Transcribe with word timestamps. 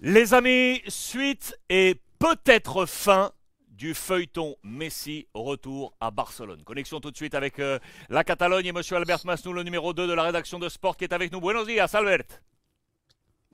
Les 0.00 0.32
amis, 0.32 0.80
suite 0.86 1.58
et 1.68 1.96
peut-être 2.20 2.86
fin 2.86 3.32
du 3.68 3.94
feuilleton 3.94 4.54
Messi 4.62 5.26
retour 5.34 5.92
à 6.00 6.12
Barcelone. 6.12 6.62
Connexion 6.62 7.00
tout 7.00 7.10
de 7.10 7.16
suite 7.16 7.34
avec 7.34 7.58
euh, 7.58 7.80
la 8.08 8.22
Catalogne 8.22 8.66
et 8.66 8.72
monsieur 8.72 8.94
Albert 8.94 9.26
Masnou, 9.26 9.52
le 9.52 9.64
numéro 9.64 9.92
2 9.92 10.06
de 10.06 10.12
la 10.12 10.22
rédaction 10.22 10.60
de 10.60 10.68
sport 10.68 10.96
qui 10.96 11.02
est 11.02 11.12
avec 11.12 11.32
nous. 11.32 11.40
Buenos 11.40 11.66
días, 11.66 11.90
Albert. 11.94 12.26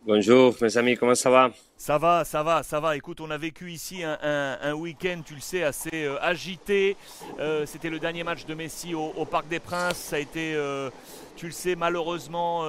Bonjour 0.06 0.54
mes 0.60 0.76
amis, 0.76 0.98
comment 0.98 1.14
ça 1.14 1.30
va? 1.30 1.50
Ça 1.78 1.96
va, 1.96 2.26
ça 2.26 2.42
va, 2.42 2.62
ça 2.62 2.78
va. 2.78 2.94
Écoute, 2.94 3.22
on 3.22 3.30
a 3.30 3.38
vécu 3.38 3.72
ici 3.72 4.02
un, 4.04 4.74
week-end, 4.74 5.22
tu 5.24 5.34
le 5.34 5.40
sais, 5.40 5.62
assez 5.62 6.04
euh, 6.04 6.18
agité. 6.20 6.98
Euh, 7.38 7.64
c'était 7.64 7.88
le 7.88 7.98
dernier 7.98 8.22
match 8.22 8.44
de 8.44 8.52
Messi 8.52 8.94
au, 8.94 9.24
Parc 9.24 9.48
des 9.48 9.60
Princes. 9.60 9.96
Ça 9.96 10.16
a 10.16 10.18
été, 10.18 10.54
euh, 10.54 10.90
tu 11.36 11.46
le 11.46 11.52
sais, 11.52 11.74
malheureusement 11.74 12.66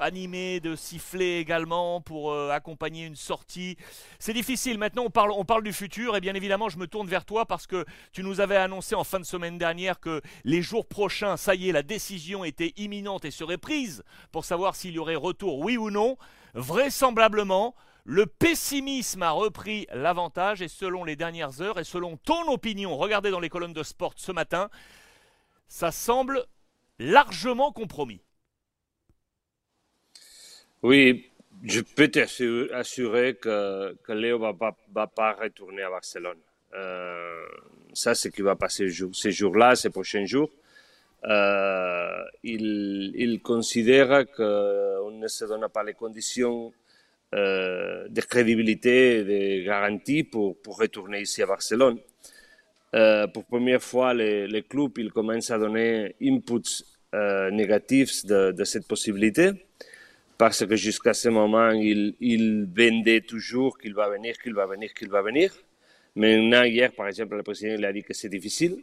animé 0.00 0.58
de 0.58 0.74
sifflets 0.74 1.38
également 1.38 2.00
pour 2.00 2.34
accompagner 2.50 3.06
une 3.06 3.14
sortie. 3.14 3.76
C'est 4.18 4.34
difficile. 4.34 4.76
Maintenant, 4.76 5.04
on 5.04 5.10
parle, 5.10 5.30
on 5.30 5.44
parle 5.44 5.62
du 5.62 5.72
futur 5.72 6.16
et 6.16 6.20
bien 6.20 6.34
évidemment, 6.34 6.68
je 6.68 6.78
me 6.78 6.88
tourne 6.88 7.06
vers 7.06 7.24
toi 7.24 7.46
parce 7.46 7.68
que 7.68 7.84
tu 8.12 8.24
nous 8.24 8.40
avais 8.40 8.56
annoncé 8.56 8.96
en 8.96 9.04
fin 9.04 9.20
de 9.20 9.24
semaine 9.24 9.56
dernière 9.56 10.00
que 10.00 10.20
les 10.42 10.62
jours 10.62 10.86
prochains, 10.86 11.36
ça 11.36 11.54
y 11.54 11.68
est, 11.68 11.72
la 11.72 11.84
décision 11.84 12.42
était 12.44 12.72
imminente 12.76 13.24
et 13.24 13.30
serait 13.30 13.56
prise 13.56 14.02
pour 14.32 14.44
savoir 14.44 14.74
s'il 14.74 14.94
y 14.94 14.98
aurait 14.98 15.14
retour, 15.14 15.60
oui 15.60 15.76
ou 15.76 15.88
non. 15.88 16.16
Vraisemblablement, 16.54 17.74
le 18.04 18.26
pessimisme 18.26 19.22
a 19.22 19.30
repris 19.30 19.86
l'avantage 19.92 20.60
et 20.60 20.68
selon 20.68 21.04
les 21.04 21.16
dernières 21.16 21.60
heures 21.62 21.78
et 21.78 21.84
selon 21.84 22.16
ton 22.16 22.50
opinion, 22.52 22.96
regardez 22.96 23.30
dans 23.30 23.40
les 23.40 23.48
colonnes 23.48 23.72
de 23.72 23.82
sport 23.82 24.14
ce 24.16 24.32
matin, 24.32 24.70
ça 25.68 25.92
semble 25.92 26.44
largement 26.98 27.72
compromis. 27.72 28.20
Oui, 30.82 31.30
je 31.62 31.80
peux 31.80 32.08
t'assurer 32.08 33.34
que, 33.36 33.96
que 34.02 34.12
Léo 34.12 34.38
ne 34.38 34.52
va, 34.92 35.06
pas 35.06 35.32
retourner 35.32 35.82
à 35.82 35.90
Barcelone. 35.90 36.38
Euh, 36.74 37.46
ça, 37.92 38.14
c'est 38.14 38.30
ce 38.30 38.34
qui 38.34 38.42
va 38.42 38.56
passer 38.56 38.88
ces 39.12 39.30
jours-là, 39.30 39.76
ces 39.76 39.90
prochains 39.90 40.24
jours. 40.24 40.50
Euh, 41.24 42.24
il, 42.42 43.12
il, 43.14 43.40
considère 43.42 44.26
qu'on 44.36 45.10
ne 45.12 45.28
se 45.28 45.44
donne 45.44 45.68
pas 45.72 45.84
les 45.84 45.94
conditions 45.94 46.72
euh, 47.34 48.08
de 48.08 48.20
crédibilité 48.22 49.22
de 49.22 49.64
garantie 49.64 50.24
pour, 50.24 50.56
retourner 50.66 51.20
ici 51.20 51.42
à 51.42 51.46
Barcelone. 51.46 51.98
Euh, 52.94 53.26
pour 53.28 53.44
première 53.44 53.82
fois, 53.82 54.12
les, 54.14 54.48
les, 54.48 54.62
clubs 54.62 54.98
ils 54.98 55.12
commencent 55.12 55.50
à 55.50 55.58
donner 55.58 56.16
inputs 56.20 56.84
négatifs 57.52 58.24
de, 58.24 58.64
cette 58.64 58.88
possibilité, 58.88 59.50
parce 60.38 60.66
que 60.66 60.76
jusqu'à 60.76 61.14
ce 61.14 61.28
moment, 61.28 61.70
il, 61.70 62.14
il 62.20 62.66
vendait 62.74 63.20
toujours 63.20 63.78
qu'il 63.78 63.94
va 63.94 64.08
venir, 64.08 64.36
qu'il 64.38 64.54
va 64.54 64.66
venir, 64.66 64.92
qu'il 64.94 65.08
va 65.08 65.22
venir. 65.22 65.52
Maintenant, 66.16 66.64
hier, 66.64 66.92
par 66.92 67.06
exemple, 67.06 67.36
le 67.36 67.42
président 67.42 67.74
il 67.74 67.84
a 67.84 67.92
dit 67.92 68.02
que 68.02 68.12
c'est 68.12 68.28
difficile. 68.28 68.82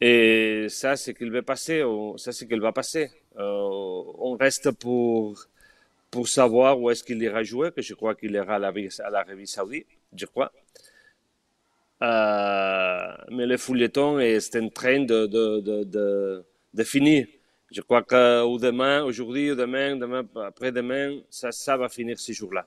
Et 0.00 0.66
ça, 0.68 0.96
c'est 0.96 1.14
qu'il 1.14 1.30
va 1.30 1.42
passer. 1.42 1.82
Ça, 2.16 2.32
c'est 2.32 2.46
qu'il 2.46 2.60
va 2.60 2.72
passer. 2.72 3.10
Euh, 3.36 3.42
on 4.18 4.36
reste 4.36 4.70
pour, 4.72 5.38
pour 6.10 6.28
savoir 6.28 6.80
où 6.80 6.90
est-ce 6.90 7.02
qu'il 7.04 7.22
ira 7.22 7.42
jouer, 7.42 7.70
que 7.72 7.82
je 7.82 7.94
crois 7.94 8.14
qu'il 8.14 8.32
ira 8.32 8.56
à 8.56 8.58
l'Arabie 8.58 9.46
Saoudite, 9.46 9.86
je 10.14 10.26
crois. 10.26 10.52
Euh, 12.02 13.14
mais 13.30 13.46
le 13.46 13.56
fouilleton 13.56 14.18
est 14.18 14.56
en 14.56 14.68
train 14.68 15.00
de, 15.00 15.26
de, 15.26 15.60
de, 15.60 16.44
de, 16.74 16.84
finir. 16.84 17.26
Je 17.70 17.80
crois 17.80 18.02
que 18.02 18.58
demain, 18.58 19.02
aujourd'hui, 19.04 19.52
ou 19.52 19.54
demain, 19.54 19.96
demain 19.96 20.24
après-demain, 20.44 21.20
ça, 21.30 21.50
ça 21.50 21.76
va 21.76 21.88
finir 21.88 22.18
ces 22.18 22.34
jours-là. 22.34 22.66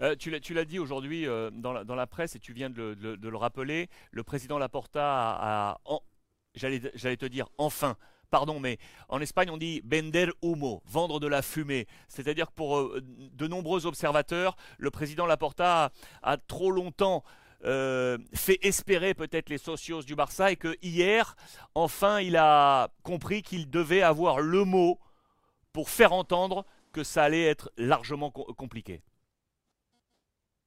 Euh, 0.00 0.14
tu 0.16 0.30
l'as 0.30 0.64
dit 0.64 0.78
aujourd'hui 0.78 1.26
dans, 1.52 1.72
la, 1.72 1.84
dans, 1.84 1.94
la, 1.94 2.06
presse 2.06 2.36
et 2.36 2.38
tu 2.38 2.52
viens 2.52 2.70
de 2.70 2.96
le, 3.00 3.16
le 3.16 3.36
rappeler, 3.36 3.88
le 4.12 4.22
président 4.22 4.58
Laporta 4.58 5.02
a, 5.02 5.80
a 5.84 6.00
j'allais 6.60 7.16
te 7.16 7.26
dire 7.26 7.48
enfin, 7.58 7.96
pardon, 8.30 8.60
mais 8.60 8.78
en 9.08 9.20
Espagne 9.20 9.50
on 9.50 9.56
dit 9.56 9.82
vender 9.84 10.28
humo, 10.42 10.82
vendre 10.86 11.20
de 11.20 11.26
la 11.26 11.42
fumée. 11.42 11.86
C'est-à-dire 12.08 12.48
que 12.48 12.54
pour 12.54 12.78
euh, 12.78 13.00
de 13.02 13.46
nombreux 13.46 13.86
observateurs, 13.86 14.56
le 14.78 14.90
président 14.90 15.26
Laporta 15.26 15.90
a, 16.22 16.36
trop 16.36 16.70
longtemps 16.70 17.24
euh, 17.64 18.16
fait 18.34 18.58
espérer 18.62 19.14
peut-être 19.14 19.50
les 19.50 19.58
socios 19.58 20.02
du 20.02 20.14
Barça 20.14 20.52
et 20.52 20.56
que 20.56 20.76
hier, 20.82 21.36
enfin, 21.74 22.20
il 22.20 22.36
a 22.36 22.88
compris 23.02 23.42
qu'il 23.42 23.68
devait 23.68 24.02
avoir 24.02 24.40
le 24.40 24.64
mot 24.64 24.98
pour 25.72 25.90
faire 25.90 26.12
entendre 26.12 26.64
que 26.92 27.04
ça 27.04 27.24
allait 27.24 27.44
être 27.44 27.70
largement 27.76 28.30
compliqué. 28.30 29.02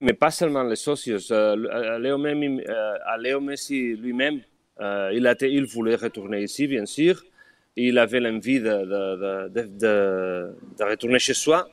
Mais 0.03 0.13
pas 0.13 0.31
seulement 0.31 0.63
les 0.63 0.75
socios, 0.75 1.31
euh, 1.31 1.97
Léo 1.97 3.39
Messi 3.39 3.95
lui-même 3.95 4.39
euh, 4.39 4.52
il, 4.79 5.27
a, 5.27 5.35
il 5.41 5.65
voulait 5.65 5.95
retourner 5.95 6.43
ici, 6.43 6.67
bien 6.67 6.85
sûr. 6.85 7.23
Il 7.75 7.97
avait 7.97 8.19
l'envie 8.19 8.59
de, 8.59 8.65
de, 8.65 9.47
de, 9.49 10.55
de, 10.77 10.83
retourner 10.83 11.19
chez 11.19 11.33
soi. 11.33 11.67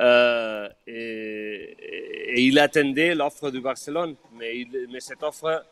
Euh, 0.00 0.68
et, 0.86 2.44
il 2.46 2.58
attendait 2.58 3.14
l'offre 3.14 3.50
du 3.50 3.60
Barcelone. 3.60 4.14
Mais, 4.38 4.66
cette 5.00 5.22
offre, 5.22 5.64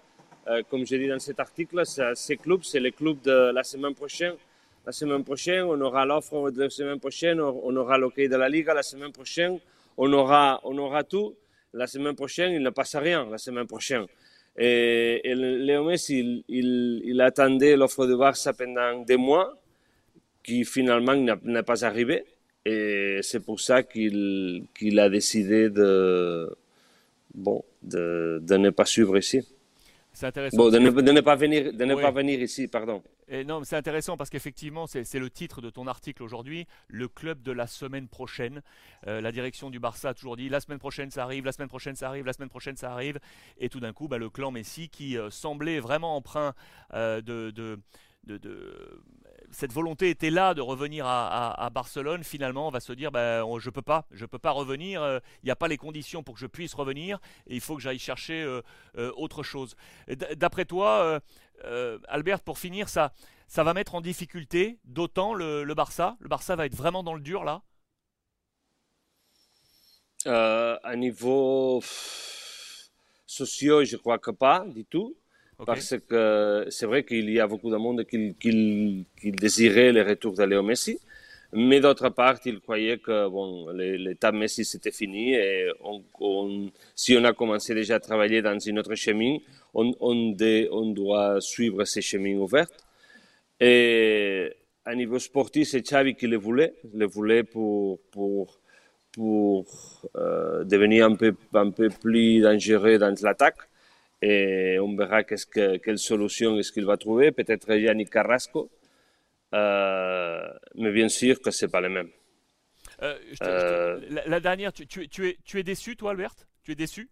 euh, 0.48 0.62
comme 0.70 0.86
je 0.86 0.96
dis 0.96 1.08
dans 1.08 1.18
cet 1.18 1.40
article, 1.40 1.82
c'est 1.84 2.80
les 2.80 2.92
clubs 2.92 3.20
de 3.22 3.52
la 3.52 3.62
semaine 3.64 3.94
prochaine. 3.94 4.34
La 4.86 4.92
semaine 4.92 5.24
prochaine, 5.24 5.64
on 5.64 5.80
aura 5.82 6.06
l'offre 6.06 6.50
de 6.50 6.62
la 6.62 6.70
semaine 6.70 6.98
prochaine, 6.98 7.40
on 7.40 7.76
aura 7.76 7.98
l'hockey 7.98 8.28
de 8.28 8.36
la 8.36 8.48
Liga 8.48 8.72
la 8.72 8.82
semaine 8.82 9.12
prochaine, 9.12 9.58
on 9.98 10.10
aura, 10.14 10.60
on 10.64 10.78
aura 10.78 11.04
tout. 11.04 11.34
La 11.74 11.86
semaine 11.86 12.14
prochaine, 12.14 12.52
il 12.52 12.62
ne 12.62 12.70
passe 12.70 12.96
rien 12.96 13.28
la 13.30 13.36
semaine 13.36 13.66
prochaine. 13.66 14.06
Et, 14.58 15.34
Léo 15.34 15.84
Messi, 15.84 16.44
il, 16.48 17.20
attendait 17.20 17.76
l'offre 17.76 18.06
de 18.06 18.16
Barça 18.16 18.52
pendant 18.52 19.02
des 19.04 19.16
mois, 19.16 19.56
qui 20.42 20.64
finalement 20.64 21.14
n'est 21.14 21.62
pas 21.62 21.84
arrivé. 21.84 22.24
Et 22.64 23.20
c'est 23.22 23.40
pour 23.40 23.60
ça 23.60 23.82
qu'il 23.84 24.66
a 24.98 25.08
décidé 25.08 25.70
de, 25.70 26.50
bon, 27.34 27.64
de, 27.82 28.40
de 28.42 28.56
ne 28.56 28.70
pas 28.70 28.84
suivre 28.84 29.16
ici. 29.16 29.40
C'est 30.12 30.26
intéressant. 30.26 30.56
Bon, 30.56 30.70
de 30.70 30.78
ne, 30.78 31.20
pas 31.20 31.36
venir, 31.36 31.72
de 31.72 31.84
ne 31.84 31.94
pas 31.94 32.10
venir 32.10 32.40
ici, 32.40 32.66
pardon. 32.66 33.02
Non, 33.30 33.62
c'est 33.62 33.76
intéressant 33.76 34.16
parce 34.16 34.30
qu'effectivement, 34.30 34.86
c'est 34.86 35.18
le 35.18 35.30
titre 35.30 35.60
de 35.60 35.68
ton 35.68 35.86
article 35.86 36.22
aujourd'hui, 36.22 36.66
le 36.88 37.08
club 37.08 37.42
de 37.42 37.52
la 37.52 37.66
semaine 37.66 38.08
prochaine. 38.08 38.62
Euh, 39.06 39.20
la 39.20 39.32
direction 39.32 39.68
du 39.68 39.78
Barça 39.78 40.10
a 40.10 40.14
toujours 40.14 40.36
dit 40.36 40.48
la 40.48 40.60
semaine 40.60 40.78
prochaine 40.78 41.10
ça 41.10 41.24
arrive, 41.24 41.44
la 41.44 41.52
semaine 41.52 41.68
prochaine 41.68 41.94
ça 41.94 42.08
arrive, 42.08 42.24
la 42.24 42.32
semaine 42.32 42.48
prochaine 42.48 42.76
ça 42.76 42.90
arrive. 42.92 43.18
Et 43.58 43.68
tout 43.68 43.80
d'un 43.80 43.92
coup, 43.92 44.08
bah, 44.08 44.18
le 44.18 44.30
clan 44.30 44.50
Messi 44.50 44.88
qui 44.88 45.18
euh, 45.18 45.28
semblait 45.30 45.78
vraiment 45.78 46.16
emprunt 46.16 46.54
euh, 46.94 47.20
de, 47.20 47.50
de, 47.50 47.78
de 48.24 49.02
cette 49.50 49.72
volonté 49.72 50.10
était 50.10 50.30
là 50.30 50.54
de 50.54 50.60
revenir 50.60 51.06
à, 51.06 51.70
Barcelone, 51.72 52.24
finalement, 52.24 52.68
on 52.68 52.70
va 52.70 52.80
se 52.80 52.92
dire 52.92 53.10
ben, 53.10 53.44
je 53.58 53.70
peux 53.70 53.82
pas, 53.82 54.06
je 54.10 54.26
peux 54.26 54.38
pas 54.38 54.50
revenir. 54.50 55.02
Euh, 55.02 55.18
il 55.42 55.46
n'y 55.46 55.50
a 55.50 55.56
pas 55.56 55.68
les 55.68 55.76
conditions 55.76 56.22
pour 56.22 56.34
que 56.34 56.40
je 56.40 56.46
puisse 56.46 56.74
revenir, 56.74 57.18
et 57.46 57.54
il 57.54 57.60
faut 57.60 57.76
que 57.76 57.82
j'aille 57.82 57.98
chercher 57.98 58.42
euh, 58.42 58.62
euh, 58.96 59.12
autre 59.16 59.42
chose. 59.42 59.76
D'après 60.36 60.64
toi, 60.64 61.20
Albert, 62.08 62.40
pour 62.40 62.58
finir, 62.58 62.88
ça, 62.88 63.12
ça 63.46 63.64
va 63.64 63.74
mettre 63.74 63.94
en 63.94 64.00
difficulté 64.00 64.78
d'autant 64.84 65.34
le, 65.34 65.64
le, 65.64 65.74
Barça? 65.74 66.16
Le 66.20 66.28
Barça 66.28 66.56
va 66.56 66.66
être 66.66 66.76
vraiment 66.76 67.02
dans 67.02 67.14
le 67.14 67.20
dur 67.20 67.44
là? 67.44 67.62
à 70.24 70.96
niveau 70.96 71.82
social, 73.26 73.84
je 73.84 73.96
crois 73.96 74.18
que 74.18 74.30
pas 74.30 74.64
du 74.66 74.84
tout. 74.84 75.16
Parce 75.66 75.96
que 76.08 76.66
c'est 76.70 76.86
vrai 76.86 77.04
qu'il 77.04 77.28
y 77.30 77.40
a 77.40 77.46
beaucoup 77.46 77.70
de 77.70 77.76
monde 77.76 78.04
qui, 78.04 79.04
désirait 79.24 79.92
le 79.92 80.02
retour 80.02 80.34
de 80.34 80.44
Léo 80.44 80.62
Messi. 80.62 80.98
Mais 81.52 81.80
d'autre 81.80 82.10
part, 82.10 82.38
il 82.44 82.60
croyait 82.60 82.98
que 82.98 83.28
bon, 83.28 83.70
l'état 83.70 84.32
Messi 84.32 84.64
c'était 84.64 84.90
fini 84.92 85.34
et 85.34 85.70
si 86.94 87.16
on 87.16 87.24
a 87.24 87.32
commencé 87.32 87.74
déjà 87.74 87.96
à 87.96 88.00
travailler 88.00 88.42
dans 88.42 88.58
une 88.58 88.78
autre 88.78 88.94
chemin, 88.94 89.38
on, 89.74 90.92
doit 90.92 91.40
suivre 91.40 91.84
ces 91.84 92.02
chemins 92.02 92.36
ouverts. 92.36 92.68
Et 93.60 94.52
à 94.84 94.94
niveau 94.94 95.18
sportif, 95.18 95.68
c'est 95.68 95.80
Xavi 95.80 96.14
qui 96.14 96.26
le 96.28 96.36
voulait, 96.36 96.74
le 96.94 97.06
voulait 97.06 97.42
pour, 97.44 97.98
pour, 98.12 98.60
pour 99.12 99.66
euh, 100.16 100.64
devenir 100.64 101.06
un 101.06 101.16
peu, 101.16 101.34
un 101.54 101.70
peu 101.70 101.88
plus 101.88 102.40
dangereux 102.42 102.98
dans 102.98 103.14
l'attaque 103.22 103.68
et 104.20 104.78
on 104.80 104.96
verra 104.96 105.22
que, 105.24 105.76
quelle 105.78 105.98
solution 105.98 106.58
est-ce 106.58 106.72
qu'il 106.72 106.84
va 106.84 106.96
trouver. 106.96 107.30
Peut-être 107.32 107.72
Yannick 107.74 108.10
Carrasco, 108.10 108.70
euh, 109.54 110.48
mais 110.74 110.92
bien 110.92 111.08
sûr 111.08 111.40
que 111.40 111.50
c'est 111.50 111.68
pas 111.68 111.80
le 111.80 111.88
même. 111.88 112.10
Euh, 113.02 113.16
euh, 113.42 114.00
la, 114.26 114.40
dernière, 114.40 114.72
tu, 114.72 114.86
tu, 114.86 115.08
tu, 115.08 115.28
es, 115.28 115.36
tu 115.44 115.58
es 115.58 115.62
déçu, 115.62 115.96
toi, 115.96 116.10
Albert? 116.10 116.34
Tu 116.64 116.72
es 116.72 116.74
déçu? 116.74 117.08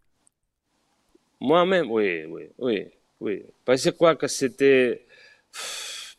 Moi-même, 1.40 1.90
oui, 1.90 2.24
oui, 2.24 2.48
oui, 2.58 2.86
oui. 3.20 3.44
Parce 3.64 3.84
que 3.84 3.90
crois 3.90 4.16
que 4.16 4.26
c'était 4.26 5.06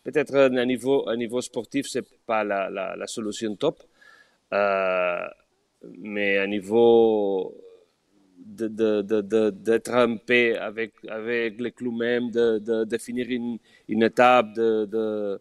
peut-être 0.04 0.36
un 0.36 0.66
niveau, 0.66 1.10
à 1.10 1.18
niveau 1.18 1.42
sportif, 1.42 1.88
c'est 1.88 2.06
pas 2.26 2.46
la, 2.46 2.70
la, 2.70 2.96
la, 2.96 3.08
solution 3.08 3.56
top. 3.58 3.84
mais 4.52 6.38
à 6.38 6.48
niveau 6.48 7.54
d'être 8.48 9.94
en 9.94 10.18
paix 10.18 10.56
avec, 10.58 10.94
avec 11.08 11.60
le 11.60 11.70
club 11.72 11.94
même, 11.94 12.32
de, 12.32 12.60
de, 12.60 12.84
de 12.86 12.98
finir 12.98 13.28
une, 13.30 13.58
une 13.88 14.04
étape. 14.04 14.54
De, 14.56 15.40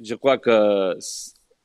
Je 0.00 0.14
crois 0.14 0.38
que 0.38 0.98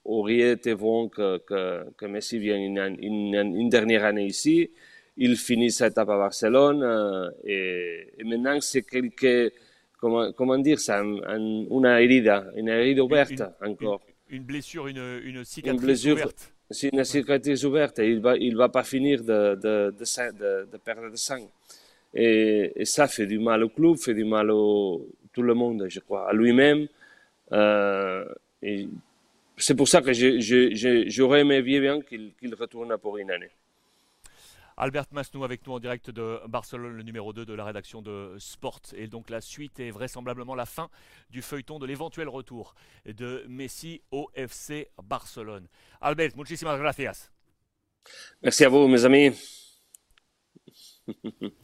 aurait 0.05 0.51
été 0.51 0.75
bon 0.75 1.09
que, 1.09 1.39
que, 1.39 1.91
que 1.97 2.05
Messi 2.05 2.37
vienne 2.37 2.77
une, 3.01 3.35
une, 3.35 3.69
dernière 3.69 4.05
année 4.05 4.27
ici. 4.27 4.69
Il 5.17 5.35
finit 5.35 5.71
cette 5.71 5.93
étape 5.93 6.09
à 6.09 6.17
Barcelone 6.17 6.83
euh, 6.83 7.29
et, 7.43 8.13
et, 8.19 8.23
maintenant 8.23 8.59
c'est 8.61 8.83
quelque, 8.83 9.51
comment, 9.99 10.31
comment 10.33 10.57
dire 10.59 10.79
ça, 10.79 11.01
une 11.01 11.85
herida, 11.85 12.45
une 12.55 12.67
herida 12.67 13.03
ouverte 13.03 13.41
encore. 13.61 14.01
Une, 14.29 14.43
blessure, 14.43 14.87
une, 14.87 15.21
une 15.23 15.43
cicatrice 15.43 15.81
une 15.81 15.85
blessure, 15.87 16.13
ouverte. 16.15 16.53
C'est 16.69 16.89
une 16.91 17.03
cicatrice 17.03 17.63
ouverte 17.63 17.99
et 17.99 18.09
il 18.09 18.15
ne 18.17 18.21
va, 18.21 18.35
il 18.37 18.55
va 18.55 18.69
pas 18.69 18.83
finir 18.83 19.23
de, 19.23 19.55
de, 19.55 19.93
de, 19.97 20.77
perdre 20.77 21.11
de 21.11 21.15
sang. 21.15 21.47
Et, 22.13 22.85
ça 22.85 23.07
fait 23.07 23.27
du 23.27 23.39
mal 23.39 23.63
au 23.63 23.69
club, 23.69 23.97
fait 23.97 24.13
du 24.13 24.25
mal 24.25 24.49
à 24.49 24.53
tout 25.33 25.41
le 25.41 25.53
monde, 25.53 25.85
je 25.89 25.99
crois, 25.99 26.29
à 26.29 26.33
lui-même. 26.33 26.87
Euh, 27.51 28.25
c'est 29.57 29.75
pour 29.75 29.87
ça 29.87 30.01
que 30.01 30.11
j'aurais 31.09 31.41
aimé 31.41 31.61
bien 31.61 32.01
qu'il 32.01 32.55
retourne 32.57 32.97
pour 32.97 33.17
une 33.17 33.31
année. 33.31 33.51
Albert 34.77 35.05
Masnou 35.11 35.43
avec 35.43 35.65
nous 35.65 35.73
en 35.73 35.79
direct 35.79 36.09
de 36.09 36.39
Barcelone, 36.47 36.93
le 36.93 37.03
numéro 37.03 37.31
2 37.31 37.45
de 37.45 37.53
la 37.53 37.63
rédaction 37.63 38.01
de 38.01 38.35
Sport. 38.39 38.81
Et 38.93 39.07
donc 39.07 39.29
la 39.29 39.41
suite 39.41 39.79
est 39.79 39.91
vraisemblablement 39.91 40.55
la 40.55 40.65
fin 40.65 40.89
du 41.29 41.41
feuilleton 41.41 41.79
de 41.79 41.85
l'éventuel 41.85 42.27
retour 42.27 42.75
de 43.05 43.45
Messi 43.47 44.01
au 44.11 44.29
FC 44.35 44.89
Barcelone. 45.01 45.67
Albert, 46.01 46.31
muchísimas 46.35 46.77
gracias. 46.77 47.31
Merci 48.41 48.65
à 48.65 48.69
vous, 48.69 48.87
mes 48.87 49.05
amis. 49.05 49.31